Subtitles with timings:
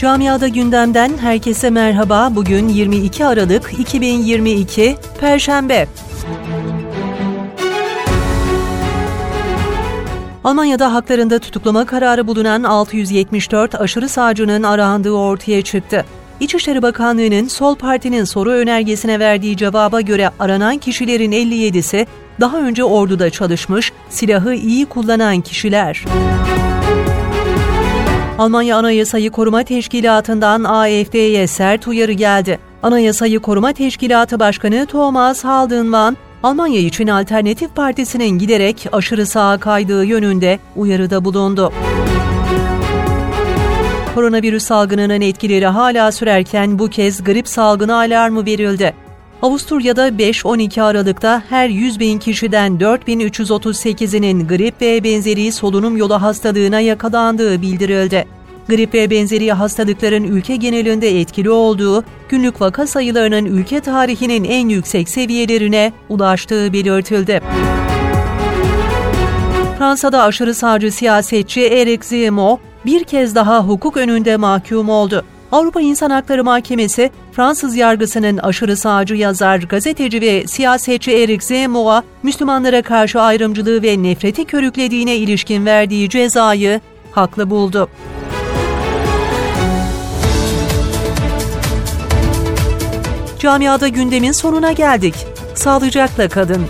[0.00, 2.28] Camiada gündemden herkese merhaba.
[2.32, 5.88] Bugün 22 Aralık 2022 Perşembe.
[10.44, 16.04] Almanya'da haklarında tutuklama kararı bulunan 674 aşırı sağcının arandığı ortaya çıktı.
[16.40, 22.06] İçişleri Bakanlığı'nın Sol Parti'nin soru önergesine verdiği cevaba göre aranan kişilerin 57'si
[22.40, 26.04] daha önce orduda çalışmış, silahı iyi kullanan kişiler.
[28.40, 32.58] Almanya Anayasayı Koruma Teşkilatı'ndan AFD'ye sert uyarı geldi.
[32.82, 40.58] Anayasayı Koruma Teşkilatı Başkanı Thomas Haldenwang, Almanya için Alternatif Partisi'nin giderek aşırı sağa kaydığı yönünde
[40.76, 41.72] uyarıda bulundu.
[44.14, 48.94] Koronavirüs salgınının etkileri hala sürerken bu kez grip salgını alarmı verildi.
[49.42, 57.62] Avusturya'da 5-12 Aralık'ta her 100 bin kişiden 4338'inin grip ve benzeri solunum yolu hastalığına yakalandığı
[57.62, 58.26] bildirildi.
[58.68, 65.08] Grip ve benzeri hastalıkların ülke genelinde etkili olduğu, günlük vaka sayılarının ülke tarihinin en yüksek
[65.08, 67.40] seviyelerine ulaştığı belirtildi.
[69.78, 75.24] Fransa'da aşırı sağcı siyasetçi Eric Zemmour bir kez daha hukuk önünde mahkum oldu.
[75.52, 82.82] Avrupa İnsan Hakları Mahkemesi, Fransız yargısının aşırı sağcı yazar, gazeteci ve siyasetçi Eric Zemmour'a Müslümanlara
[82.82, 86.80] karşı ayrımcılığı ve nefreti körüklediğine ilişkin verdiği cezayı
[87.12, 87.88] haklı buldu.
[93.38, 95.14] Camiada gündemin sonuna geldik.
[95.54, 96.66] Sağlıcakla kadın.